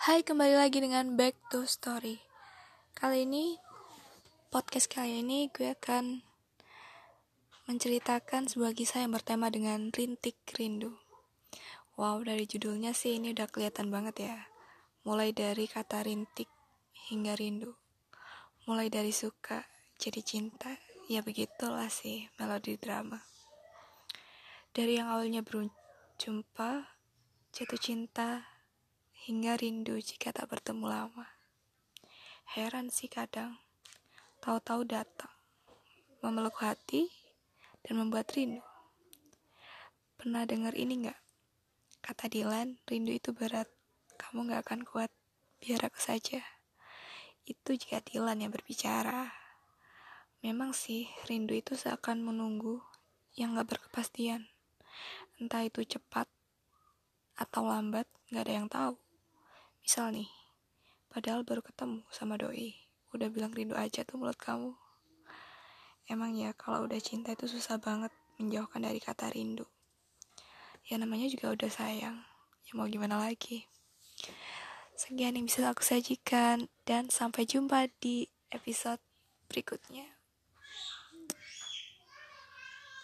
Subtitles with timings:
[0.00, 2.24] Hai, kembali lagi dengan Back to Story.
[2.96, 3.60] Kali ini,
[4.48, 6.24] podcast kali ini gue akan
[7.68, 10.96] menceritakan sebuah kisah yang bertema dengan rintik rindu.
[12.00, 14.48] Wow, dari judulnya sih ini udah kelihatan banget ya.
[15.04, 16.48] Mulai dari kata rintik
[17.12, 17.76] hingga rindu.
[18.64, 19.68] Mulai dari suka
[20.00, 20.80] jadi cinta.
[21.12, 23.20] Ya begitulah sih melodi drama.
[24.72, 26.88] Dari yang awalnya berjumpa,
[27.52, 28.49] jatuh cinta,
[29.30, 31.26] hingga rindu jika tak bertemu lama.
[32.50, 33.62] Heran sih kadang,
[34.42, 35.30] tahu-tahu datang,
[36.18, 37.06] memeluk hati,
[37.86, 38.58] dan membuat rindu.
[40.18, 41.20] Pernah dengar ini nggak?
[42.02, 43.70] Kata Dilan, rindu itu berat,
[44.18, 45.14] kamu nggak akan kuat,
[45.62, 46.42] biar aku saja.
[47.46, 49.30] Itu jika Dilan yang berbicara.
[50.42, 52.82] Memang sih, rindu itu seakan menunggu
[53.38, 54.50] yang gak berkepastian.
[55.38, 56.26] Entah itu cepat
[57.38, 58.98] atau lambat, gak ada yang tahu.
[59.90, 60.30] Misal nih,
[61.10, 62.78] padahal baru ketemu sama doi,
[63.10, 64.70] udah bilang rindu aja tuh mulut kamu.
[66.06, 69.66] Emang ya kalau udah cinta itu susah banget menjauhkan dari kata rindu.
[70.86, 72.22] Ya namanya juga udah sayang,
[72.70, 73.66] ya mau gimana lagi.
[74.94, 79.02] Sekian yang bisa aku sajikan dan sampai jumpa di episode
[79.50, 80.19] berikutnya.